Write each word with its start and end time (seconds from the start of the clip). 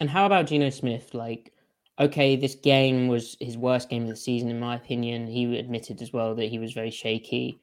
And 0.00 0.10
how 0.10 0.26
about 0.26 0.46
Geno 0.46 0.70
Smith? 0.70 1.14
Like, 1.14 1.52
okay, 1.98 2.36
this 2.36 2.54
game 2.54 3.08
was 3.08 3.36
his 3.40 3.56
worst 3.56 3.88
game 3.88 4.02
of 4.02 4.08
the 4.08 4.16
season, 4.16 4.50
in 4.50 4.60
my 4.60 4.76
opinion. 4.76 5.26
He 5.26 5.58
admitted 5.58 6.02
as 6.02 6.12
well 6.12 6.34
that 6.34 6.46
he 6.46 6.58
was 6.58 6.72
very 6.72 6.90
shaky. 6.90 7.60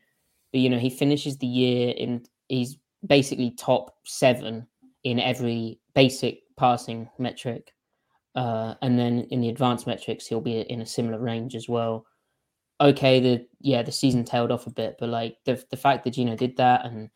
But, 0.51 0.61
you 0.61 0.69
know, 0.69 0.79
he 0.79 0.89
finishes 0.89 1.37
the 1.37 1.47
year 1.47 1.93
in, 1.95 2.25
he's 2.49 2.77
basically 3.05 3.51
top 3.51 3.97
seven 4.05 4.67
in 5.03 5.19
every 5.19 5.79
basic 5.93 6.41
passing 6.57 7.09
metric. 7.19 7.73
Uh, 8.35 8.73
and 8.81 8.97
then 8.97 9.27
in 9.29 9.41
the 9.41 9.49
advanced 9.49 9.85
metrics, 9.85 10.25
he'll 10.25 10.41
be 10.41 10.61
in 10.61 10.81
a 10.81 10.85
similar 10.85 11.19
range 11.19 11.55
as 11.55 11.69
well. 11.69 12.05
Okay, 12.81 13.19
the 13.19 13.47
yeah, 13.61 13.83
the 13.83 13.91
season 13.91 14.25
tailed 14.25 14.51
off 14.51 14.65
a 14.67 14.71
bit, 14.71 14.95
but 14.99 15.07
like 15.07 15.37
the 15.45 15.63
the 15.69 15.77
fact 15.77 16.03
that 16.03 16.15
Geno 16.15 16.35
did 16.35 16.57
that, 16.57 16.85
and 16.85 17.09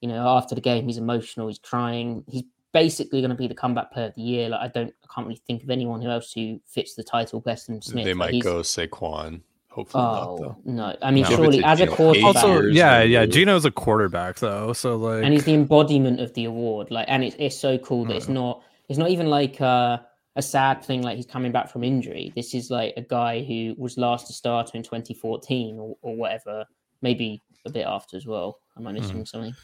you 0.00 0.08
know, 0.08 0.26
after 0.26 0.54
the 0.54 0.60
game, 0.60 0.86
he's 0.86 0.96
emotional, 0.96 1.48
he's 1.48 1.58
crying, 1.58 2.24
he's 2.28 2.44
basically 2.72 3.20
going 3.20 3.30
to 3.30 3.36
be 3.36 3.48
the 3.48 3.54
comeback 3.54 3.92
player 3.92 4.06
of 4.06 4.14
the 4.14 4.22
year. 4.22 4.48
Like 4.48 4.60
I 4.60 4.68
don't, 4.68 4.92
I 5.02 5.14
can't 5.14 5.26
really 5.26 5.42
think 5.46 5.62
of 5.62 5.70
anyone 5.70 6.00
who 6.00 6.10
else 6.10 6.32
who 6.32 6.60
fits 6.66 6.94
the 6.94 7.04
title 7.04 7.40
better 7.40 7.62
than 7.68 7.82
Smith. 7.82 8.04
They 8.04 8.14
might 8.14 8.34
like, 8.34 8.42
go 8.42 8.60
Saquon. 8.60 9.42
Hopefully 9.68 10.02
oh, 10.02 10.36
not, 10.36 10.36
though. 10.36 10.56
no. 10.64 10.96
I 11.00 11.10
mean, 11.12 11.22
No. 11.22 11.30
surely 11.30 11.56
Give 11.58 11.60
it 11.60 11.64
as 11.64 11.80
a 11.80 11.86
quarterback, 11.86 12.24
Also, 12.36 12.62
yeah, 12.62 13.02
yeah. 13.02 13.24
Geno's 13.24 13.64
a 13.64 13.70
quarterback 13.70 14.36
though, 14.36 14.72
so 14.72 14.96
like, 14.96 15.22
and 15.22 15.32
he's 15.32 15.44
the 15.44 15.54
embodiment 15.54 16.20
of 16.20 16.34
the 16.34 16.44
award. 16.44 16.90
Like, 16.90 17.06
and 17.08 17.22
it's 17.22 17.36
it's 17.38 17.56
so 17.56 17.78
cool 17.78 18.04
that 18.06 18.16
it's 18.16 18.26
Mm. 18.26 18.34
not 18.34 18.62
it's 18.88 18.98
not 18.98 19.10
even 19.10 19.28
like 19.28 19.60
uh, 19.60 19.98
a 20.34 20.42
sad 20.42 20.84
thing 20.84 21.02
like 21.02 21.16
he's 21.16 21.26
coming 21.26 21.52
back 21.52 21.70
from 21.70 21.84
injury. 21.84 22.32
This 22.34 22.52
is 22.52 22.68
like 22.70 22.94
a 22.96 23.02
guy 23.02 23.42
who 23.42 23.76
was 23.78 23.96
last 23.96 24.28
a 24.28 24.32
starter 24.32 24.76
in 24.76 24.82
2014 24.82 25.78
or, 25.78 25.96
or 26.02 26.16
whatever, 26.16 26.64
maybe 27.00 27.40
a 27.64 27.70
bit 27.70 27.86
after 27.86 28.16
as 28.16 28.26
well. 28.26 28.58
Am 28.76 28.88
I 28.88 28.92
missing 28.92 29.24
something? 29.24 29.54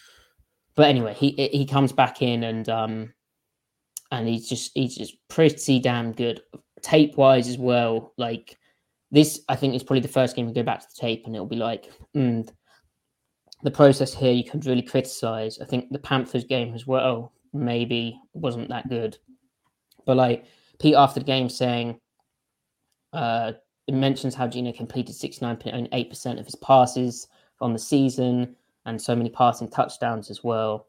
But 0.77 0.89
anyway, 0.89 1.15
he 1.15 1.31
he 1.53 1.67
comes 1.67 1.93
back 1.93 2.23
in 2.23 2.45
and 2.45 2.69
um 2.69 3.13
and 4.13 4.29
he's 4.29 4.49
just 4.49 4.73
he's 4.75 4.97
just 4.97 5.17
pretty 5.29 5.81
damn 5.81 6.13
good 6.13 6.43
tape 6.83 7.17
wise 7.17 7.49
as 7.49 7.59
well. 7.59 8.13
Like 8.17 8.57
this, 9.11 9.41
I 9.49 9.57
think 9.57 9.75
is 9.75 9.83
probably 9.83 10.01
the 10.01 10.09
first 10.09 10.37
game 10.37 10.47
we 10.47 10.53
go 10.53 10.63
back 10.63 10.81
to 10.81 10.87
the 10.87 11.01
tape 11.01 11.27
and 11.27 11.35
it'll 11.35 11.47
be 11.47 11.57
like. 11.57 11.91
Mm, 12.15 12.49
the 13.63 13.71
process 13.71 14.15
here 14.15 14.33
you 14.33 14.45
can 14.45 14.61
really 14.61 14.83
criticize. 14.83 15.59
I 15.61 15.65
think 15.65 15.91
the 15.91 15.99
Panthers 15.99 16.45
game 16.45 16.75
as 16.75 16.87
well 16.87 17.33
maybe 17.53 18.21
wasn't 18.35 18.69
that 18.69 18.89
good. 18.89 19.17
But 20.05 20.17
like 20.17 20.45
Pete 20.79 20.95
after 20.95 21.21
the 21.21 21.27
game 21.27 21.49
saying, 21.49 21.99
uh, 23.13 23.53
it 23.87 23.95
mentions 23.95 24.35
how 24.35 24.47
Geno 24.47 24.73
completed 24.73 25.15
69.8% 25.15 26.39
of 26.39 26.45
his 26.45 26.57
passes 26.57 27.29
on 27.61 27.73
the 27.73 27.79
season 27.79 28.55
and 28.87 29.01
so 29.01 29.15
many 29.15 29.29
passing 29.29 29.69
touchdowns 29.69 30.31
as 30.31 30.43
well. 30.43 30.87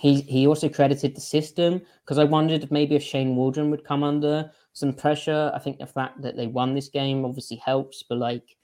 He 0.00 0.22
he 0.22 0.46
also 0.46 0.68
credited 0.68 1.14
the 1.14 1.20
system 1.20 1.82
because 2.04 2.18
I 2.18 2.24
wondered 2.24 2.62
if 2.62 2.70
maybe 2.70 2.96
if 2.96 3.02
Shane 3.02 3.36
Waldron 3.36 3.70
would 3.70 3.84
come 3.84 4.02
under 4.02 4.50
some 4.72 4.92
pressure. 4.92 5.50
I 5.54 5.58
think 5.58 5.78
the 5.78 5.86
fact 5.86 6.22
that 6.22 6.36
they 6.36 6.46
won 6.46 6.74
this 6.74 6.88
game 6.88 7.24
obviously 7.24 7.56
helps, 7.56 8.02
but 8.02 8.18
like 8.18 8.56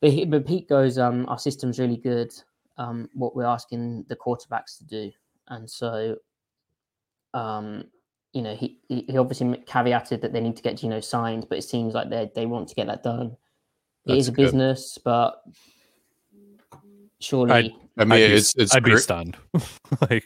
but, 0.00 0.10
he, 0.10 0.24
but 0.24 0.46
Pete 0.46 0.68
goes, 0.68 0.98
um, 0.98 1.26
our 1.28 1.38
system's 1.38 1.78
really 1.78 1.96
good. 1.96 2.32
Um, 2.76 3.08
what 3.14 3.34
we're 3.34 3.44
asking 3.44 4.04
the 4.08 4.14
quarterbacks 4.14 4.78
to 4.78 4.84
do, 4.84 5.10
and 5.48 5.68
so, 5.68 6.16
um, 7.34 7.84
you 8.32 8.40
know, 8.40 8.54
he 8.54 8.78
he 8.88 9.18
obviously 9.18 9.48
caveated 9.66 10.20
that 10.20 10.32
they 10.32 10.40
need 10.40 10.56
to 10.56 10.62
get 10.62 10.76
Geno 10.76 11.00
signed, 11.00 11.46
but 11.48 11.58
it 11.58 11.62
seems 11.62 11.94
like 11.94 12.08
they 12.08 12.30
they 12.36 12.46
want 12.46 12.68
to 12.68 12.76
get 12.76 12.86
that 12.86 13.02
done. 13.02 13.36
It 14.06 14.12
That's 14.12 14.20
is 14.20 14.28
a 14.28 14.32
good. 14.32 14.44
business, 14.44 14.96
but 15.04 15.42
surely, 17.20 17.52
I'd- 17.52 17.76
I 17.98 18.04
mean, 18.04 18.12
I'd 18.12 18.28
be, 18.28 18.34
it's 18.34 18.54
it's 18.56 18.74
I'd 18.74 18.84
be 18.84 18.96
stunned, 18.96 19.36
like 20.10 20.24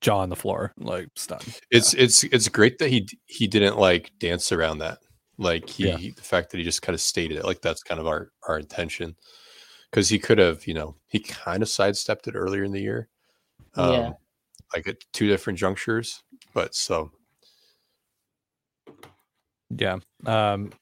jaw 0.00 0.18
on 0.18 0.28
the 0.28 0.36
floor, 0.36 0.72
like 0.78 1.08
stunned. 1.16 1.58
It's 1.70 1.94
it's 1.94 2.24
it's 2.24 2.48
great 2.48 2.78
that 2.78 2.90
he 2.90 3.08
he 3.26 3.46
didn't 3.46 3.76
like 3.78 4.10
dance 4.20 4.52
around 4.52 4.78
that. 4.78 4.98
Like 5.38 5.68
he 5.68 5.88
Yeah. 5.88 5.96
the 6.14 6.22
fact 6.22 6.50
that 6.50 6.58
he 6.58 6.64
just 6.64 6.82
kind 6.82 6.94
of 6.94 7.00
stated 7.00 7.38
it. 7.38 7.44
Like 7.44 7.60
that's 7.62 7.82
kind 7.82 8.00
of 8.00 8.06
our 8.06 8.30
our 8.48 8.58
intention. 8.58 9.16
Because 9.90 10.08
he 10.08 10.18
could 10.18 10.38
have, 10.38 10.66
you 10.66 10.72
know, 10.74 10.96
he 11.08 11.18
kind 11.18 11.62
of 11.62 11.68
sidestepped 11.68 12.26
it 12.26 12.34
earlier 12.34 12.64
in 12.64 12.72
the 12.72 12.80
year. 12.80 13.08
Um, 13.74 13.92
Yeah. 13.92 14.10
Like 14.74 14.86
at 14.88 14.96
two 15.12 15.28
different 15.28 15.58
junctures. 15.58 16.22
But 16.54 16.74
so 16.74 17.10
Yeah. 19.76 19.98
Um, 20.26 20.72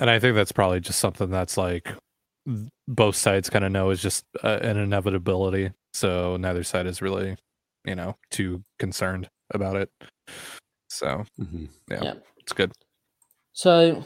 and 0.00 0.10
I 0.10 0.18
think 0.18 0.34
that's 0.36 0.52
probably 0.52 0.80
just 0.80 0.98
something 0.98 1.30
that's 1.30 1.56
like 1.56 1.84
th- 1.84 1.98
both 2.88 3.16
sides 3.16 3.50
kind 3.50 3.64
of 3.64 3.72
know 3.72 3.90
is 3.90 4.00
just 4.02 4.24
uh, 4.44 4.58
an 4.62 4.76
inevitability. 4.76 5.72
So 5.94 6.36
neither 6.36 6.62
side 6.62 6.86
is 6.86 7.02
really, 7.02 7.36
you 7.84 7.94
know, 7.94 8.16
too 8.30 8.62
concerned 8.78 9.28
about 9.52 9.76
it. 9.76 9.90
So 10.88 11.24
mhm. 11.40 11.68
yeah, 11.90 12.02
Yeah. 12.02 12.14
it's 12.38 12.52
good. 12.52 12.72
So, 13.52 14.04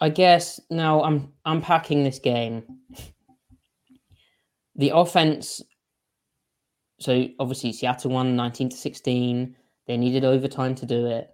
I 0.00 0.08
guess 0.08 0.58
now 0.70 1.02
I'm 1.02 1.32
unpacking 1.44 2.02
this 2.04 2.18
game. 2.18 2.62
The 4.76 4.90
offense. 4.94 5.62
So 6.98 7.28
obviously 7.38 7.72
Seattle 7.72 8.10
won 8.10 8.34
19 8.36 8.70
to 8.70 8.76
16. 8.76 9.56
They 9.86 9.96
needed 9.96 10.24
overtime 10.24 10.74
to 10.76 10.86
do 10.86 11.06
it, 11.06 11.28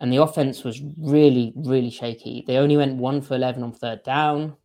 and 0.00 0.12
the 0.12 0.18
offense 0.22 0.64
was 0.64 0.80
really, 0.98 1.52
really 1.56 1.90
shaky. 1.90 2.44
They 2.46 2.56
only 2.58 2.76
went 2.76 2.96
one 2.96 3.20
for 3.22 3.34
11 3.34 3.62
on 3.62 3.72
third 3.72 4.02
down, 4.04 4.56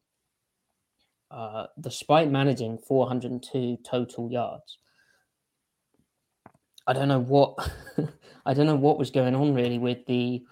uh, 1.33 1.67
despite 1.79 2.29
managing 2.29 2.77
402 2.77 3.77
total 3.83 4.31
yards. 4.31 4.77
I 6.85 6.93
don't 6.93 7.07
know 7.07 7.19
what 7.19 7.57
I 8.45 8.53
don't 8.53 8.67
know 8.67 8.75
what 8.75 8.99
was 8.99 9.09
going 9.09 9.35
on 9.35 9.53
really 9.53 9.79
with 9.79 10.05
the 10.05 10.43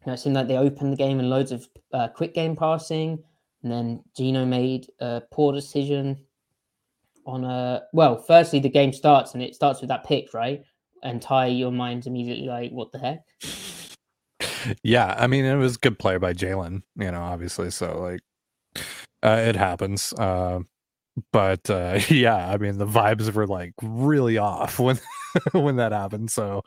you 0.00 0.06
know, 0.06 0.14
it 0.14 0.18
seemed 0.18 0.36
like 0.36 0.48
they 0.48 0.56
opened 0.56 0.92
the 0.92 0.96
game 0.96 1.20
in 1.20 1.28
loads 1.28 1.52
of 1.52 1.68
uh, 1.92 2.08
quick 2.08 2.34
game 2.34 2.56
passing, 2.56 3.22
and 3.62 3.70
then 3.70 4.02
Geno 4.16 4.46
made 4.46 4.86
a 4.98 5.22
poor 5.30 5.52
decision 5.52 6.24
on 7.26 7.44
a. 7.44 7.82
Well, 7.92 8.22
firstly, 8.26 8.60
the 8.60 8.70
game 8.70 8.94
starts 8.94 9.34
and 9.34 9.42
it 9.42 9.54
starts 9.54 9.80
with 9.80 9.88
that 9.88 10.04
pick, 10.04 10.32
right? 10.32 10.62
And 11.02 11.20
Ty, 11.20 11.48
your 11.48 11.70
mind's 11.70 12.06
immediately 12.06 12.46
like, 12.46 12.70
"What 12.70 12.92
the 12.92 12.98
heck?" 12.98 13.20
Yeah, 14.82 15.14
I 15.18 15.26
mean, 15.26 15.46
it 15.46 15.56
was 15.56 15.78
good 15.78 15.98
play 15.98 16.18
by 16.18 16.34
Jalen, 16.34 16.82
you 16.96 17.10
know, 17.10 17.22
obviously. 17.22 17.70
So 17.70 17.98
like, 17.98 18.20
uh, 19.22 19.42
it 19.46 19.56
happens. 19.56 20.12
Uh, 20.14 20.60
but 21.32 21.68
uh, 21.70 22.00
yeah, 22.08 22.50
I 22.50 22.56
mean, 22.58 22.78
the 22.78 22.86
vibes 22.86 23.32
were 23.32 23.46
like 23.46 23.72
really 23.82 24.38
off 24.38 24.78
when 24.78 24.98
when 25.52 25.76
that 25.76 25.92
happened. 25.92 26.30
So, 26.30 26.62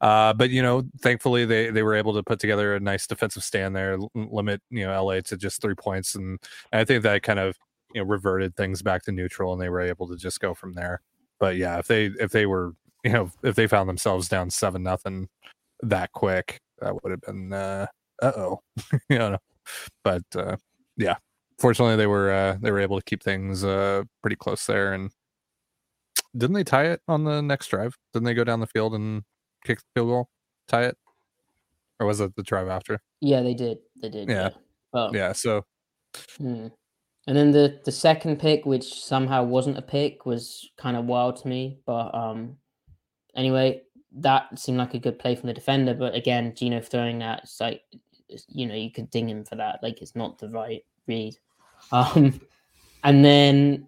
uh, 0.00 0.32
but 0.34 0.50
you 0.50 0.62
know, 0.62 0.84
thankfully 1.00 1.44
they 1.44 1.70
they 1.70 1.82
were 1.82 1.94
able 1.94 2.14
to 2.14 2.22
put 2.22 2.40
together 2.40 2.74
a 2.74 2.80
nice 2.80 3.06
defensive 3.06 3.44
stand 3.44 3.76
there, 3.76 3.98
limit 4.14 4.62
you 4.70 4.86
know 4.86 5.02
LA 5.02 5.20
to 5.22 5.36
just 5.36 5.60
three 5.62 5.74
points, 5.74 6.14
and 6.14 6.38
I 6.72 6.84
think 6.84 7.02
that 7.02 7.22
kind 7.22 7.38
of 7.38 7.56
you 7.94 8.00
know 8.02 8.06
reverted 8.08 8.56
things 8.56 8.82
back 8.82 9.02
to 9.04 9.12
neutral, 9.12 9.52
and 9.52 9.60
they 9.62 9.68
were 9.68 9.80
able 9.80 10.08
to 10.08 10.16
just 10.16 10.40
go 10.40 10.54
from 10.54 10.74
there. 10.74 11.00
But 11.40 11.56
yeah, 11.56 11.78
if 11.78 11.86
they 11.86 12.06
if 12.06 12.30
they 12.32 12.46
were 12.46 12.74
you 13.04 13.12
know 13.12 13.30
if 13.42 13.54
they 13.56 13.66
found 13.66 13.88
themselves 13.88 14.28
down 14.28 14.50
seven 14.50 14.82
nothing 14.82 15.28
that 15.82 16.12
quick, 16.12 16.60
that 16.80 17.02
would 17.02 17.10
have 17.12 17.22
been 17.22 17.52
uh 17.52 17.86
oh, 18.22 18.60
you 19.08 19.18
know. 19.18 19.38
But 20.04 20.24
uh, 20.36 20.56
yeah, 20.96 21.16
fortunately 21.58 21.96
they 21.96 22.06
were 22.06 22.30
uh, 22.30 22.56
they 22.60 22.70
were 22.70 22.80
able 22.80 22.98
to 22.98 23.04
keep 23.04 23.22
things 23.22 23.64
uh, 23.64 24.02
pretty 24.22 24.36
close 24.36 24.66
there 24.66 24.92
and 24.92 25.10
didn't 26.36 26.54
they 26.54 26.64
tie 26.64 26.84
it 26.84 27.00
on 27.08 27.24
the 27.24 27.40
next 27.40 27.68
drive? 27.68 27.96
Didn't 28.12 28.26
they 28.26 28.34
go 28.34 28.44
down 28.44 28.60
the 28.60 28.66
field 28.66 28.94
and 28.94 29.22
kick 29.64 29.78
the 29.78 29.84
field 29.94 30.08
goal, 30.08 30.28
tie 30.66 30.84
it, 30.84 30.98
or 31.98 32.06
was 32.06 32.20
it 32.20 32.36
the 32.36 32.42
drive 32.42 32.68
after? 32.68 33.00
Yeah, 33.20 33.42
they 33.42 33.54
did. 33.54 33.78
They 34.00 34.08
did. 34.08 34.28
Yeah. 34.28 34.34
Yeah. 34.34 34.50
But, 34.92 35.14
Yeah. 35.14 35.32
So 35.32 35.64
hmm. 36.38 36.68
And 37.26 37.36
then 37.36 37.50
the 37.50 37.80
the 37.84 37.92
second 37.92 38.38
pick, 38.38 38.64
which 38.64 39.04
somehow 39.04 39.44
wasn't 39.44 39.76
a 39.76 39.82
pick, 39.82 40.24
was 40.24 40.70
kind 40.78 40.96
of 40.96 41.04
wild 41.04 41.36
to 41.36 41.48
me. 41.48 41.78
But 41.84 42.14
um, 42.14 42.56
anyway, 43.34 43.82
that 44.12 44.58
seemed 44.58 44.78
like 44.78 44.94
a 44.94 44.98
good 44.98 45.18
play 45.18 45.34
from 45.34 45.48
the 45.48 45.54
defender. 45.54 45.92
But 45.92 46.14
again, 46.14 46.54
Geno 46.54 46.80
throwing 46.80 47.18
that, 47.18 47.40
it's 47.42 47.60
like 47.60 47.82
you 48.48 48.66
know 48.66 48.74
you 48.74 48.90
could 48.90 49.10
ding 49.10 49.28
him 49.28 49.44
for 49.44 49.56
that. 49.56 49.80
Like 49.82 50.00
it's 50.00 50.16
not 50.16 50.38
the 50.38 50.48
right 50.48 50.82
read. 51.06 51.36
Um, 51.92 52.40
and 53.02 53.24
then 53.24 53.86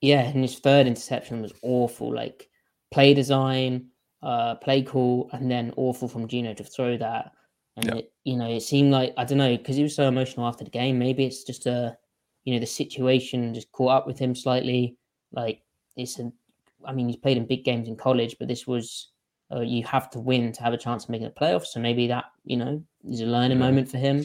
yeah, 0.00 0.22
and 0.22 0.42
his 0.42 0.58
third 0.58 0.86
interception 0.86 1.42
was 1.42 1.52
awful. 1.62 2.14
Like 2.14 2.48
play 2.90 3.14
design, 3.14 3.88
uh, 4.22 4.54
play 4.56 4.82
call, 4.82 5.28
and 5.32 5.50
then 5.50 5.72
awful 5.76 6.08
from 6.08 6.28
Geno 6.28 6.54
to 6.54 6.64
throw 6.64 6.96
that. 6.96 7.32
And 7.76 7.86
Yeah. 7.88 7.94
it, 7.96 8.12
you 8.24 8.36
know, 8.36 8.48
it 8.48 8.62
seemed 8.62 8.92
like 8.92 9.14
I 9.16 9.24
don't 9.24 9.38
know 9.38 9.56
because 9.56 9.76
he 9.76 9.82
was 9.82 9.94
so 9.94 10.08
emotional 10.08 10.46
after 10.46 10.64
the 10.64 10.70
game. 10.70 10.98
Maybe 10.98 11.24
it's 11.24 11.44
just 11.44 11.66
a, 11.66 11.96
you 12.44 12.54
know, 12.54 12.60
the 12.60 12.66
situation 12.66 13.54
just 13.54 13.72
caught 13.72 13.90
up 13.92 14.06
with 14.06 14.18
him 14.18 14.34
slightly. 14.34 14.96
Like 15.32 15.62
it's 15.96 16.18
a, 16.18 16.32
I 16.84 16.92
mean, 16.92 17.08
he's 17.08 17.16
played 17.16 17.36
in 17.36 17.46
big 17.46 17.64
games 17.64 17.88
in 17.88 17.96
college, 17.96 18.36
but 18.38 18.48
this 18.48 18.66
was 18.66 19.10
uh, 19.54 19.60
you 19.60 19.84
have 19.84 20.10
to 20.10 20.20
win 20.20 20.52
to 20.52 20.62
have 20.62 20.72
a 20.72 20.78
chance 20.78 21.04
of 21.04 21.10
making 21.10 21.26
the 21.28 21.34
playoffs. 21.34 21.66
So 21.66 21.80
maybe 21.80 22.06
that 22.08 22.26
you 22.44 22.56
know 22.56 22.82
is 23.04 23.20
a 23.20 23.26
learning 23.26 23.58
Yeah. 23.58 23.64
moment 23.64 23.90
for 23.90 23.98
him. 23.98 24.24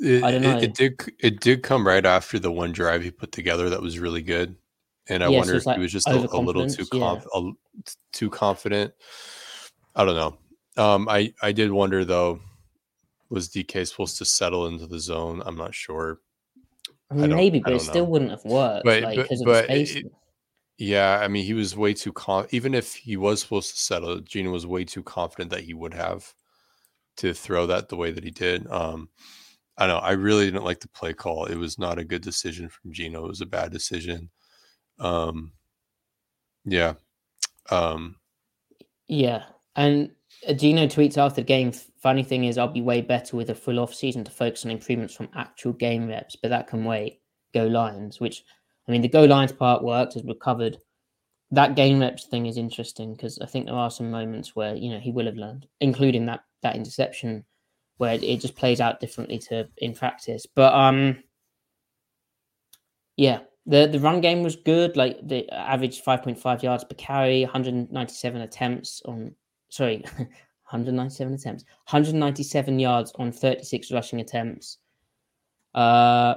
It, 0.00 0.22
I 0.22 0.30
don't 0.32 0.42
know. 0.42 0.58
It, 0.58 0.74
did. 0.74 1.00
It 1.18 1.40
did 1.40 1.62
come 1.62 1.86
right 1.86 2.04
after 2.06 2.38
the 2.38 2.52
one 2.52 2.72
drive 2.72 3.02
he 3.02 3.10
put 3.10 3.32
together 3.32 3.68
that 3.70 3.82
was 3.82 3.98
really 3.98 4.22
good, 4.22 4.54
and 5.08 5.24
I 5.24 5.28
Yeah, 5.28 5.38
wonder 5.38 5.54
it's 5.56 5.62
if 5.62 5.66
like 5.66 5.76
he 5.76 5.82
was 5.82 5.92
just 5.92 6.06
a, 6.08 6.12
a 6.12 6.38
little 6.38 6.66
too 6.68 6.82
overconfidence, 6.82 7.26
yeah. 7.34 7.40
a, 7.40 7.52
too 8.12 8.30
confident. 8.30 8.92
I 9.96 10.04
don't 10.04 10.14
know. 10.14 10.38
Um, 10.82 11.08
I 11.08 11.32
I 11.42 11.50
did 11.52 11.72
wonder 11.72 12.04
though, 12.04 12.40
was 13.28 13.48
DK 13.48 13.86
supposed 13.88 14.18
to 14.18 14.24
settle 14.24 14.66
into 14.68 14.86
the 14.86 15.00
zone? 15.00 15.42
I'm 15.44 15.56
not 15.56 15.74
sure. 15.74 16.20
I 17.10 17.14
mean, 17.14 17.30
don't- 17.30 17.36
maybe, 17.36 17.58
I 17.58 17.62
but 17.62 17.72
it 17.72 17.80
still 17.80 18.04
know. 18.04 18.10
wouldn't 18.10 18.30
have 18.30 18.44
worked, 18.44 18.84
But- 18.84 19.02
like 19.02 19.16
but- 19.28 19.38
but 19.44 19.70
it- 19.70 20.06
Yeah, 20.80 21.18
I 21.20 21.26
mean, 21.26 21.44
he 21.44 21.54
was 21.54 21.76
way 21.76 21.92
too 21.92 22.12
con. 22.12 22.46
Even 22.52 22.72
if 22.72 22.94
he 22.94 23.16
was 23.16 23.40
supposed 23.42 23.72
to 23.72 23.78
settle, 23.80 24.20
Geno 24.20 24.52
was 24.52 24.64
way 24.64 24.84
too 24.84 25.02
confident 25.02 25.50
that 25.50 25.64
he 25.64 25.74
would 25.74 25.94
have 25.94 26.32
to 27.16 27.34
throw 27.34 27.66
that 27.66 27.88
the 27.88 27.96
way 27.96 28.12
that 28.12 28.22
he 28.22 28.30
did. 28.30 28.64
Um, 28.68 29.08
I 29.78 29.86
don't 29.86 29.96
know. 29.96 30.06
I 30.06 30.12
really 30.12 30.44
didn't 30.46 30.64
like 30.64 30.80
the 30.80 30.88
play 30.88 31.14
call. 31.14 31.44
It 31.46 31.56
was 31.56 31.78
not 31.78 31.98
a 31.98 32.04
good 32.04 32.22
decision 32.22 32.68
from 32.68 32.92
Geno. 32.92 33.24
It 33.24 33.28
was 33.28 33.40
a 33.40 33.46
bad 33.46 33.72
decision. 33.72 34.28
Um, 34.98 35.52
yeah. 36.64 36.94
Um, 37.70 38.16
Yeah, 39.06 39.44
and 39.76 40.10
uh, 40.46 40.52
Geno 40.52 40.86
tweets 40.86 41.16
after 41.16 41.40
the 41.40 41.46
game. 41.46 41.72
Funny 42.02 42.22
thing 42.22 42.44
is, 42.44 42.58
I'll 42.58 42.68
be 42.68 42.82
way 42.82 43.00
better 43.00 43.36
with 43.36 43.50
a 43.50 43.54
full 43.54 43.78
off 43.78 43.94
season 43.94 44.24
to 44.24 44.30
focus 44.30 44.64
on 44.64 44.70
improvements 44.70 45.14
from 45.14 45.28
actual 45.34 45.72
game 45.72 46.08
reps, 46.08 46.36
but 46.36 46.48
that 46.48 46.66
can 46.66 46.84
wait. 46.84 47.20
Go 47.54 47.66
Lions, 47.66 48.20
which 48.20 48.44
I 48.86 48.92
mean, 48.92 49.00
the 49.00 49.08
Go 49.08 49.24
Lions 49.24 49.52
part 49.52 49.82
worked 49.82 50.16
as 50.16 50.22
we've. 50.22 50.76
That 51.50 51.76
game 51.76 52.00
reps 52.00 52.26
thing 52.26 52.44
is 52.44 52.58
interesting 52.58 53.14
because 53.14 53.38
I 53.38 53.46
think 53.46 53.64
there 53.64 53.74
are 53.74 53.90
some 53.90 54.10
moments 54.10 54.54
where 54.54 54.74
you 54.74 54.90
know 54.90 54.98
he 54.98 55.12
will 55.12 55.24
have 55.24 55.36
learned, 55.36 55.66
including 55.80 56.26
that 56.26 56.40
that 56.62 56.76
interception, 56.76 57.44
where 57.98 58.14
it, 58.14 58.40
just 58.40 58.56
plays 58.56 58.80
out 58.80 59.00
differently 59.00 59.38
to 59.38 59.68
in 59.78 59.94
practice. 59.94 60.46
But 60.46 60.72
um, 60.74 61.22
yeah, 63.16 63.40
the 63.66 63.86
the 63.86 64.00
run 64.00 64.20
game 64.20 64.42
was 64.42 64.56
good. 64.56 64.96
Like 64.96 65.18
the 65.26 65.48
average 65.52 66.00
five 66.00 66.22
point 66.22 66.38
five 66.38 66.62
yards 66.62 66.84
per 66.84 66.94
carry, 66.96 67.42
one 67.42 67.50
hundred 67.50 67.92
ninety 67.92 68.14
seven 68.14 68.40
attempts 68.40 69.02
on 69.04 69.34
sorry, 69.68 70.04
197 70.70 71.32
attempts, 71.34 71.64
197 71.90 72.78
yards 72.78 73.12
on 73.18 73.32
36 73.32 73.90
rushing 73.90 74.20
attempts. 74.20 74.78
Uh, 75.74 76.34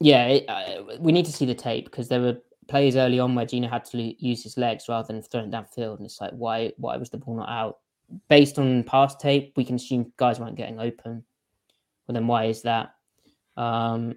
yeah, 0.00 0.26
it, 0.26 0.48
uh, 0.48 0.96
we 1.00 1.12
need 1.12 1.26
to 1.26 1.32
see 1.32 1.44
the 1.44 1.54
tape 1.54 1.84
because 1.84 2.08
there 2.08 2.20
were 2.20 2.38
plays 2.68 2.96
early 2.96 3.18
on 3.18 3.34
where 3.34 3.46
Geno 3.46 3.68
had 3.68 3.84
to 3.86 4.24
use 4.24 4.42
his 4.42 4.56
legs 4.56 4.88
rather 4.88 5.12
than 5.12 5.22
throwing 5.22 5.50
downfield, 5.50 5.96
and 5.96 6.06
it's 6.06 6.20
like, 6.20 6.32
why, 6.32 6.72
why 6.76 6.96
was 6.96 7.10
the 7.10 7.18
ball 7.18 7.36
not 7.36 7.48
out? 7.48 7.78
Based 8.28 8.58
on 8.58 8.84
past 8.84 9.20
tape, 9.20 9.52
we 9.56 9.64
can 9.64 9.76
assume 9.76 10.12
guys 10.16 10.40
weren't 10.40 10.56
getting 10.56 10.80
open. 10.80 11.24
Well, 12.06 12.14
then 12.14 12.26
why 12.26 12.46
is 12.46 12.62
that? 12.62 12.94
Um, 13.56 14.16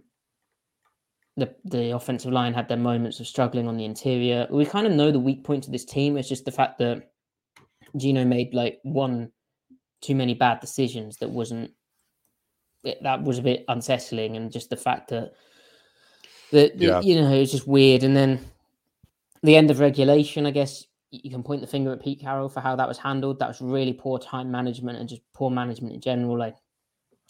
the 1.38 1.54
the 1.66 1.96
offensive 1.96 2.32
line 2.32 2.54
had 2.54 2.68
their 2.68 2.78
moments 2.78 3.20
of 3.20 3.28
struggling 3.28 3.68
on 3.68 3.78
the 3.78 3.86
interior. 3.86 4.48
We 4.50 4.66
kind 4.66 4.88
of 4.88 4.94
know 4.94 5.12
the 5.12 5.20
weak 5.20 5.44
points 5.44 5.68
of 5.68 5.74
this 5.74 5.86
team. 5.86 6.18
It's 6.18 6.30
just 6.30 6.46
the 6.46 6.52
fact 6.52 6.78
that 6.80 7.12
Geno 7.98 8.24
made 8.26 8.54
like 8.54 8.80
one 8.84 9.32
too 10.02 10.16
many 10.16 10.34
bad 10.34 10.60
decisions 10.60 11.18
that 11.18 11.30
wasn't 11.30 11.72
it, 12.84 12.98
that 13.04 13.22
was 13.24 13.40
a 13.40 13.44
bit 13.44 13.66
unsettling, 13.68 14.38
and 14.38 14.52
just 14.52 14.70
the 14.70 14.78
fact 14.78 15.10
that 15.10 15.34
that 16.52 16.78
Yeah. 16.78 17.02
you 17.02 17.16
know 17.22 17.32
it's 17.34 17.52
just 17.52 17.68
weird. 17.68 18.04
And 18.04 18.16
then 18.16 18.40
the 19.44 19.56
end 19.56 19.72
of 19.72 19.80
regulation, 19.80 20.46
I 20.46 20.52
guess 20.52 20.86
you 21.12 21.30
can 21.30 21.44
point 21.44 21.62
the 21.62 21.68
finger 21.68 21.92
at 21.92 22.02
Pete 22.02 22.22
Carroll 22.22 22.50
for 22.50 22.62
how 22.62 22.76
that 22.76 22.88
was 22.88 22.98
handled. 22.98 23.40
That 23.40 23.50
was 23.50 23.62
really 23.62 23.94
poor 23.94 24.18
time 24.18 24.50
management 24.50 24.98
and 24.98 25.08
just 25.08 25.22
poor 25.34 25.50
management 25.50 25.94
in 25.94 26.02
general. 26.02 26.38
Like 26.38 26.56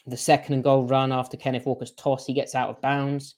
the 0.05 0.17
second 0.17 0.53
and 0.53 0.63
goal 0.63 0.85
run 0.85 1.11
after 1.11 1.35
Kenneth 1.35 1.65
Walker's 1.65 1.91
toss, 1.91 2.25
he 2.25 2.33
gets 2.33 2.55
out 2.55 2.69
of 2.69 2.81
bounds. 2.81 3.35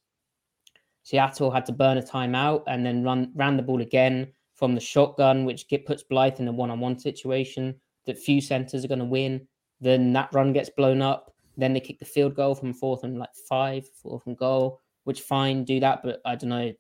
Seattle 1.03 1.51
had 1.51 1.65
to 1.65 1.71
burn 1.71 1.97
a 1.97 2.01
timeout 2.01 2.63
and 2.67 2.85
then 2.85 3.03
run 3.03 3.31
ran 3.35 3.57
the 3.57 3.63
ball 3.63 3.81
again 3.81 4.31
from 4.53 4.75
the 4.75 4.81
shotgun, 4.81 5.45
which 5.45 5.67
get, 5.67 5.85
puts 5.85 6.03
Blythe 6.03 6.39
in 6.39 6.47
a 6.47 6.51
one-on-one 6.51 6.99
situation 6.99 7.75
that 8.05 8.19
few 8.19 8.39
centers 8.39 8.85
are 8.85 8.87
going 8.87 8.99
to 8.99 9.05
win. 9.05 9.47
Then 9.81 10.13
that 10.13 10.33
run 10.33 10.53
gets 10.53 10.69
blown 10.69 11.01
up. 11.01 11.33
Then 11.57 11.73
they 11.73 11.79
kick 11.79 11.99
the 11.99 12.05
field 12.05 12.35
goal 12.35 12.55
from 12.55 12.73
fourth 12.73 13.03
and 13.03 13.17
like 13.17 13.33
five, 13.49 13.85
fourth 14.01 14.25
and 14.25 14.37
goal, 14.37 14.79
which 15.03 15.21
fine, 15.21 15.63
do 15.65 15.79
that. 15.79 16.01
But 16.03 16.21
I 16.25 16.35
don't 16.35 16.49
know, 16.49 16.73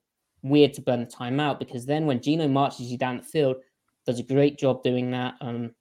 weird 0.43 0.73
to 0.73 0.81
burn 0.81 0.99
the 0.99 1.07
timeout 1.07 1.57
because 1.57 1.85
then 1.85 2.05
when 2.05 2.21
Geno 2.21 2.47
marches 2.47 2.91
you 2.91 2.97
down 2.97 3.17
the 3.17 3.23
field, 3.23 3.57
does 4.05 4.19
a 4.19 4.23
great 4.23 4.59
job 4.59 4.83
doing 4.83 5.11
that. 5.11 5.35
Um, 5.41 5.73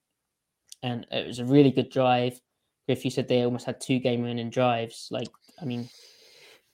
and 0.82 1.06
it 1.10 1.26
was 1.26 1.40
a 1.40 1.44
really 1.44 1.70
good 1.70 1.90
drive. 1.90 2.40
If 2.88 3.04
you 3.04 3.10
said 3.10 3.28
they 3.28 3.42
almost 3.42 3.66
had 3.66 3.80
two 3.80 3.98
game 3.98 4.22
winning 4.22 4.50
drives, 4.50 5.08
like 5.10 5.28
I 5.60 5.64
mean, 5.64 5.88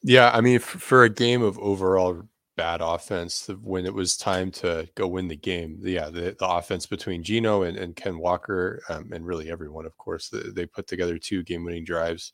Yeah, 0.02 0.30
I 0.32 0.40
mean, 0.40 0.56
f- 0.56 0.62
for 0.62 1.04
a 1.04 1.10
game 1.10 1.42
of 1.42 1.58
overall 1.58 2.22
bad 2.56 2.80
offense, 2.80 3.48
when 3.62 3.86
it 3.86 3.94
was 3.94 4.16
time 4.16 4.50
to 4.50 4.88
go 4.94 5.06
win 5.06 5.28
the 5.28 5.36
game, 5.36 5.78
yeah, 5.82 6.08
the, 6.10 6.36
the 6.38 6.48
offense 6.48 6.86
between 6.86 7.22
Geno 7.22 7.62
and, 7.62 7.76
and 7.76 7.94
Ken 7.96 8.18
Walker, 8.18 8.82
um, 8.88 9.10
and 9.12 9.26
really 9.26 9.50
everyone, 9.50 9.86
of 9.86 9.96
course, 9.96 10.28
they, 10.28 10.50
they 10.54 10.66
put 10.66 10.86
together 10.86 11.18
two 11.18 11.42
game 11.42 11.64
winning 11.64 11.84
drives, 11.84 12.32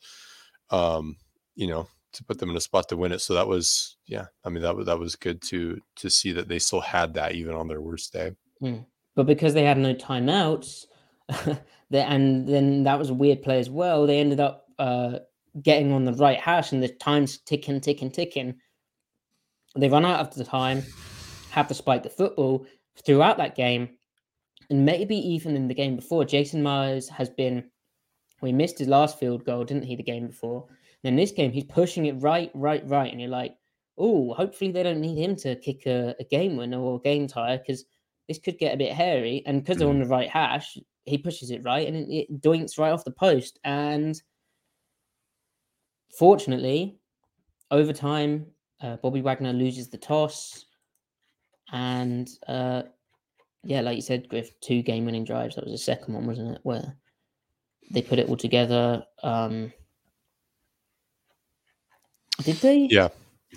um, 0.71 1.15
you 1.55 1.67
know, 1.67 1.87
to 2.15 2.23
put 2.23 2.39
them 2.39 2.49
in 2.49 2.57
a 2.57 2.61
spot 2.61 2.89
to 2.89 2.97
win 2.97 3.11
it. 3.11 3.19
So 3.19 3.33
that 3.33 3.47
was, 3.47 3.97
yeah, 4.07 4.25
I 4.43 4.49
mean, 4.49 4.63
that 4.63 4.75
was 4.75 4.85
that 4.87 4.99
was 4.99 5.15
good 5.15 5.41
to 5.43 5.79
to 5.97 6.09
see 6.09 6.31
that 6.33 6.47
they 6.47 6.59
still 6.59 6.81
had 6.81 7.13
that 7.13 7.33
even 7.33 7.55
on 7.55 7.67
their 7.67 7.81
worst 7.81 8.13
day. 8.13 8.31
but 9.15 9.25
because 9.25 9.53
they 9.53 9.63
had 9.63 9.77
no 9.77 9.93
timeouts, 9.93 10.85
and 11.91 12.47
then 12.47 12.83
that 12.83 12.99
was 12.99 13.09
a 13.09 13.13
weird 13.13 13.41
play 13.41 13.59
as 13.59 13.69
well. 13.69 14.05
They 14.05 14.19
ended 14.19 14.39
up 14.39 14.67
uh, 14.77 15.19
getting 15.61 15.91
on 15.91 16.05
the 16.05 16.13
right 16.13 16.39
hash, 16.39 16.71
and 16.71 16.83
the 16.83 16.89
time's 16.89 17.37
ticking, 17.39 17.79
ticking, 17.79 18.11
ticking. 18.11 18.55
They 19.77 19.89
run 19.89 20.05
out 20.05 20.19
of 20.19 20.33
the 20.35 20.43
time, 20.43 20.83
have 21.51 21.67
to 21.69 21.73
spike 21.73 22.03
the 22.03 22.09
football 22.09 22.65
throughout 23.05 23.37
that 23.37 23.55
game, 23.55 23.89
and 24.69 24.85
maybe 24.85 25.15
even 25.15 25.55
in 25.55 25.67
the 25.67 25.73
game 25.73 25.95
before. 25.95 26.25
Jason 26.25 26.61
Myers 26.61 27.09
has 27.09 27.29
been. 27.29 27.69
We 28.41 28.51
missed 28.51 28.79
his 28.79 28.89
last 28.89 29.17
field 29.17 29.45
goal, 29.45 29.63
didn't 29.63 29.85
he? 29.85 29.95
The 29.95 30.03
game 30.03 30.27
before. 30.27 30.67
In 31.05 31.15
this 31.15 31.31
game, 31.31 31.51
he's 31.51 31.65
pushing 31.65 32.07
it 32.07 32.13
right, 32.13 32.51
right, 32.53 32.87
right, 32.87 33.11
and 33.11 33.21
you're 33.21 33.29
like, 33.29 33.55
oh, 33.97 34.33
hopefully 34.33 34.71
they 34.71 34.83
don't 34.83 35.01
need 35.01 35.17
him 35.17 35.35
to 35.37 35.55
kick 35.55 35.85
a, 35.85 36.15
a 36.19 36.23
game 36.25 36.57
winner 36.57 36.79
or 36.79 36.97
a 36.97 37.01
game 37.01 37.27
tire 37.27 37.57
because 37.57 37.85
this 38.27 38.39
could 38.39 38.57
get 38.57 38.73
a 38.73 38.77
bit 38.77 38.91
hairy. 38.91 39.43
And 39.45 39.61
because 39.61 39.77
they're 39.77 39.87
on 39.87 39.99
the 39.99 40.07
right 40.07 40.29
hash, 40.29 40.77
he 41.05 41.17
pushes 41.17 41.51
it 41.51 41.63
right 41.63 41.87
and 41.87 41.95
it, 41.95 42.11
it 42.11 42.41
doinks 42.41 42.77
right 42.77 42.91
off 42.91 43.05
the 43.05 43.11
post. 43.11 43.59
And 43.63 44.19
fortunately, 46.17 46.97
over 47.71 47.93
time, 47.93 48.47
uh, 48.81 48.97
Bobby 48.97 49.21
Wagner 49.21 49.53
loses 49.53 49.89
the 49.89 49.97
toss. 49.97 50.65
And 51.71 52.29
uh, 52.47 52.83
yeah, 53.63 53.81
like 53.81 53.95
you 53.95 54.01
said, 54.01 54.27
Griff, 54.27 54.59
two 54.59 54.81
game 54.81 55.05
winning 55.05 55.23
drives. 55.23 55.55
That 55.55 55.65
was 55.65 55.73
the 55.73 55.77
second 55.77 56.13
one, 56.13 56.25
wasn't 56.25 56.55
it? 56.55 56.59
Where 56.63 56.97
they 57.91 58.01
put 58.01 58.19
it 58.19 58.27
all 58.27 58.37
together. 58.37 59.03
Um, 59.23 59.71
did 62.43 62.57
they? 62.57 62.87
Yeah, 62.89 63.09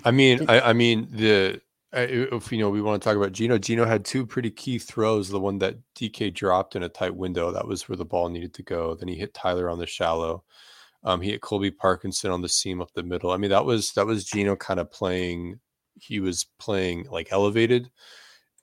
I 0.05 0.11
mean, 0.11 0.39
Did- 0.39 0.49
I, 0.49 0.59
I 0.59 0.73
mean 0.73 1.07
the 1.11 1.61
if 1.91 2.51
you 2.51 2.59
know 2.59 2.69
we 2.69 2.81
want 2.81 3.01
to 3.01 3.07
talk 3.07 3.17
about 3.17 3.31
Geno. 3.31 3.57
Geno 3.57 3.85
had 3.85 4.05
two 4.05 4.25
pretty 4.25 4.51
key 4.51 4.77
throws. 4.77 5.29
The 5.29 5.39
one 5.39 5.57
that 5.59 5.77
DK 5.95 6.33
dropped 6.33 6.75
in 6.75 6.83
a 6.83 6.89
tight 6.89 7.15
window, 7.15 7.51
that 7.51 7.67
was 7.67 7.89
where 7.89 7.95
the 7.95 8.05
ball 8.05 8.29
needed 8.29 8.53
to 8.55 8.63
go. 8.63 8.95
Then 8.95 9.07
he 9.07 9.15
hit 9.15 9.33
Tyler 9.33 9.69
on 9.69 9.79
the 9.79 9.87
shallow. 9.87 10.43
Um, 11.03 11.21
he 11.21 11.31
hit 11.31 11.41
Colby 11.41 11.71
Parkinson 11.71 12.31
on 12.31 12.41
the 12.41 12.49
seam 12.49 12.81
up 12.81 12.91
the 12.93 13.03
middle. 13.03 13.31
I 13.31 13.37
mean, 13.37 13.49
that 13.51 13.65
was 13.65 13.91
that 13.93 14.05
was 14.05 14.25
Geno 14.25 14.55
kind 14.55 14.79
of 14.79 14.91
playing. 14.91 15.59
He 15.99 16.19
was 16.19 16.45
playing 16.59 17.07
like 17.09 17.29
elevated, 17.31 17.89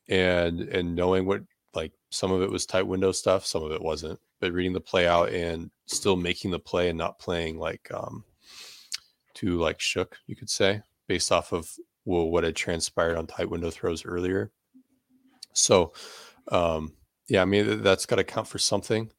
and 0.08 0.60
and 0.60 0.94
knowing 0.94 1.26
what 1.26 1.42
like 1.74 1.92
some 2.10 2.32
of 2.32 2.42
it 2.42 2.50
was 2.50 2.64
tight 2.64 2.86
window 2.86 3.12
stuff, 3.12 3.44
some 3.44 3.62
of 3.62 3.72
it 3.72 3.82
wasn't, 3.82 4.18
but 4.40 4.52
reading 4.52 4.72
the 4.72 4.80
play 4.80 5.06
out 5.06 5.30
and 5.30 5.70
still 5.86 6.16
making 6.16 6.50
the 6.50 6.58
play 6.58 6.88
and 6.88 6.98
not 6.98 7.18
playing 7.18 7.58
like 7.58 7.90
um 7.92 8.24
too 9.36 9.58
like 9.58 9.80
shook, 9.80 10.16
you 10.26 10.34
could 10.34 10.50
say, 10.50 10.82
based 11.06 11.30
off 11.30 11.52
of 11.52 11.70
well, 12.04 12.28
what 12.28 12.44
had 12.44 12.56
transpired 12.56 13.16
on 13.16 13.26
tight 13.26 13.50
window 13.50 13.70
throws 13.70 14.04
earlier. 14.04 14.50
So, 15.52 15.92
um, 16.48 16.94
yeah, 17.28 17.42
I 17.42 17.44
mean 17.44 17.82
that's 17.82 18.06
got 18.06 18.16
to 18.16 18.24
count 18.24 18.48
for 18.48 18.58
something. 18.58 19.10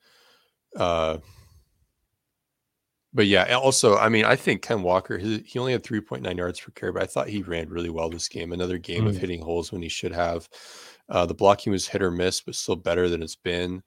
Uh, 0.76 1.18
but 3.14 3.26
yeah, 3.26 3.56
also, 3.56 3.98
I 3.98 4.10
mean, 4.10 4.26
I 4.26 4.36
think 4.36 4.62
Ken 4.62 4.84
Walker, 4.84 5.18
he, 5.18 5.40
he 5.40 5.60
only 5.60 5.72
had 5.72 5.84
3.9 5.84 6.38
yards 6.38 6.60
per 6.60 6.72
carry, 6.72 6.92
but 6.92 7.02
I 7.02 7.08
thought 7.08 7.30
he 7.30 7.42
ran 7.42 7.70
really 7.70 7.90
well 7.90 8.10
this 8.10 8.28
game. 8.28 8.52
Another 8.52 8.78
game 8.78 9.06
mm. 9.06 9.10
of 9.10 9.18
hitting 9.18 9.42
holes 9.42 9.72
when 9.72 9.82
he 9.82 9.90
should 9.90 10.12
have. 10.12 10.48
Uh, 11.10 11.26
the 11.26 11.34
blocking 11.34 11.72
was 11.72 11.88
hit 11.88 12.04
or 12.04 12.12
miss, 12.12 12.42
but 12.42 12.56
still 12.56 12.76
better 12.76 13.10
than 13.10 13.24
it's 13.24 13.36
been. 13.36 13.82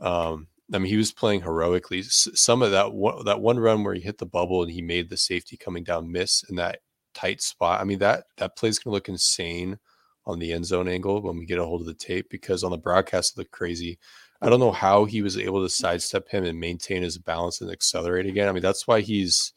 Um, 0.00 0.48
I 0.72 0.78
mean, 0.78 0.90
he 0.90 0.96
was 0.96 1.12
playing 1.12 1.42
heroically. 1.42 2.02
Some 2.02 2.62
of 2.62 2.72
that 2.72 2.92
one, 2.92 3.24
that 3.24 3.40
one 3.40 3.58
run 3.58 3.84
where 3.84 3.94
he 3.94 4.00
hit 4.00 4.18
the 4.18 4.26
bubble 4.26 4.62
and 4.62 4.72
he 4.72 4.82
made 4.82 5.08
the 5.08 5.16
safety 5.16 5.56
coming 5.56 5.84
down 5.84 6.10
miss 6.10 6.42
in 6.48 6.56
that 6.56 6.80
tight 7.14 7.40
spot. 7.40 7.80
I 7.80 7.84
mean, 7.84 8.00
that 8.00 8.24
that 8.36 8.56
play's 8.56 8.78
going 8.78 8.90
to 8.90 8.94
look 8.94 9.08
insane 9.08 9.78
on 10.26 10.38
the 10.38 10.52
end 10.52 10.66
zone 10.66 10.88
angle 10.88 11.22
when 11.22 11.38
we 11.38 11.46
get 11.46 11.58
a 11.58 11.64
hold 11.64 11.82
of 11.82 11.86
the 11.86 11.94
tape 11.94 12.28
because 12.30 12.64
on 12.64 12.72
the 12.72 12.78
broadcast 12.78 13.32
it 13.32 13.38
looked 13.38 13.52
crazy. 13.52 13.98
I 14.42 14.50
don't 14.50 14.60
know 14.60 14.72
how 14.72 15.04
he 15.04 15.22
was 15.22 15.38
able 15.38 15.62
to 15.62 15.68
sidestep 15.68 16.28
him 16.28 16.44
and 16.44 16.58
maintain 16.58 17.02
his 17.02 17.16
balance 17.16 17.60
and 17.60 17.70
accelerate 17.70 18.26
again. 18.26 18.48
I 18.48 18.52
mean, 18.52 18.62
that's 18.62 18.86
why 18.86 19.00
he's 19.00 19.52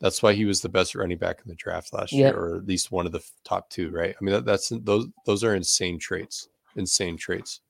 that's 0.00 0.22
why 0.22 0.32
he 0.32 0.44
was 0.44 0.60
the 0.60 0.68
best 0.68 0.94
running 0.94 1.18
back 1.18 1.40
in 1.44 1.48
the 1.48 1.56
draft 1.56 1.92
last 1.92 2.12
yep. 2.12 2.32
year, 2.32 2.40
or 2.40 2.56
at 2.56 2.66
least 2.66 2.92
one 2.92 3.06
of 3.06 3.12
the 3.12 3.22
top 3.44 3.68
two, 3.68 3.90
right? 3.90 4.14
I 4.18 4.24
mean, 4.24 4.34
that, 4.34 4.44
that's 4.44 4.72
those 4.82 5.08
those 5.26 5.42
are 5.42 5.54
insane 5.54 5.98
traits, 5.98 6.48
insane 6.76 7.16
traits. 7.16 7.60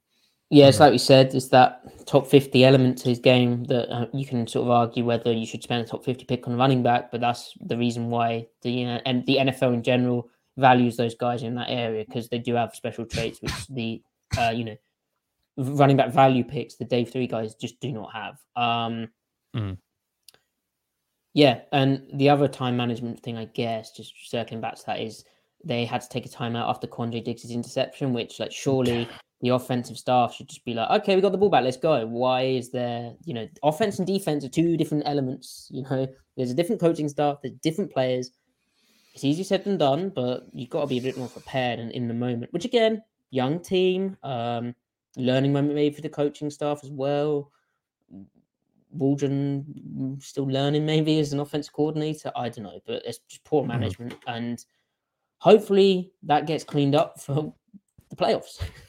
Yeah, 0.50 0.69
it's 0.69 0.81
like 0.81 0.93
we 0.93 0.99
said, 0.99 1.35
it's 1.35 1.49
that 1.49 2.07
top 2.07 2.26
50 2.26 2.64
element 2.64 2.97
to 2.99 3.11
his 3.11 3.19
game 3.19 3.64
that 3.64 3.93
uh, 3.95 4.07
you 4.14 4.25
can 4.25 4.47
sort 4.47 4.64
of 4.64 4.71
argue 4.71 5.05
whether 5.05 5.31
you 5.31 5.45
should 5.45 5.62
spend 5.62 5.85
a 5.85 5.88
top 5.88 6.05
50 6.05 6.25
pick 6.25 6.49
on 6.49 6.57
running 6.57 6.83
back, 6.83 7.11
but 7.11 7.21
that's 7.21 7.52
the 7.61 7.76
reason 7.76 8.09
why 8.09 8.47
the 8.62 8.87
uh, 8.87 9.00
and 9.05 9.26
the 9.26 9.37
NFL 9.37 9.75
in 9.75 9.83
general 9.83 10.31
values 10.57 10.97
those 10.97 11.14
guys 11.14 11.43
in 11.43 11.55
that 11.55 11.69
area 11.69 12.05
because 12.07 12.28
they 12.28 12.38
do 12.38 12.55
have 12.55 12.75
special 12.75 13.05
traits 13.05 13.40
which 13.40 13.67
the 13.69 14.02
uh, 14.37 14.50
you 14.52 14.64
know 14.64 14.76
running 15.57 15.97
back 15.97 16.12
value 16.12 16.43
picks 16.43 16.75
the 16.75 16.85
day 16.85 17.05
three 17.05 17.26
guys 17.26 17.55
just 17.55 17.78
do 17.81 17.93
not 17.93 18.12
have. 18.12 18.38
Um, 18.57 19.09
mm. 19.55 19.76
Yeah, 21.35 21.61
and 21.73 22.02
the 22.14 22.31
other 22.31 22.49
time 22.49 22.76
management 22.76 23.21
thing, 23.23 23.37
I 23.37 23.45
guess, 23.45 23.93
just 23.93 24.14
circling 24.28 24.61
back 24.61 24.76
to 24.76 24.87
that, 24.87 25.00
is 25.00 25.25
they 25.62 25.85
had 25.85 26.00
to 26.00 26.09
take 26.09 26.26
a 26.26 26.28
timeout 26.28 26.69
after 26.69 26.87
Quandre 26.87 27.23
Diggs' 27.23 27.50
interception, 27.50 28.12
which, 28.12 28.40
like, 28.40 28.50
surely 28.50 29.07
the 29.40 29.50
offensive 29.50 29.97
staff 29.97 30.35
should 30.35 30.49
just 30.49 30.64
be 30.64 30.75
like, 30.75 30.90
okay, 31.00 31.14
we 31.14 31.23
got 31.23 31.33
the 31.33 31.38
ball 31.38 31.50
back, 31.50 31.62
let's 31.62 31.76
go. 31.76 32.04
Why 32.07 32.42
is 32.42 32.71
there, 32.71 33.14
you 33.25 33.35
know, 33.35 33.49
offense 33.62 33.99
and 33.99 34.07
defense 34.07 34.45
are 34.45 34.49
two 34.49 34.76
different 34.76 35.04
elements. 35.07 35.68
You 35.71 35.83
know, 35.83 36.09
there's 36.37 36.50
a 36.50 36.54
different 36.54 36.80
coaching 36.80 37.09
staff, 37.09 37.38
there's 37.42 37.54
different 37.62 37.92
players. 37.92 38.33
It's 39.14 39.25
easier 39.25 39.45
said 39.45 39.64
than 39.64 39.78
done, 39.78 40.11
but 40.14 40.45
you've 40.52 40.71
got 40.71 40.83
to 40.83 40.87
be 40.87 40.99
a 40.99 41.02
bit 41.02 41.16
more 41.16 41.28
prepared 41.28 41.78
and 41.78 41.92
in 41.92 42.09
the 42.09 42.14
moment. 42.14 42.52
Which 42.52 42.64
again, 42.64 43.02
young 43.30 43.61
team, 43.61 44.16
um, 44.23 44.75
learning 45.16 45.52
moment 45.52 45.75
maybe 45.75 45.95
for 45.95 46.02
the 46.02 46.09
coaching 46.09 46.50
staff 46.50 46.80
as 46.83 46.90
well. 46.90 47.50
Waldron 48.90 50.18
still 50.21 50.47
learning 50.47 50.87
maybe 50.87 51.18
as 51.21 51.33
an 51.33 51.40
offense 51.40 51.68
coordinator. 51.68 52.33
I 52.35 52.49
don't 52.49 52.64
know, 52.64 52.80
but 52.87 53.02
it's 53.04 53.18
just 53.28 53.45
poor 53.45 53.62
mm-hmm. 53.62 53.73
management, 53.73 54.12
mm-hmm. 54.14 54.30
and 54.30 54.64
hopefully 55.38 56.12
that 56.25 56.47
gets 56.47 56.64
cleaned 56.64 56.95
up 56.95 57.21
for 57.21 57.54
the 58.11 58.16
playoffs. 58.16 58.61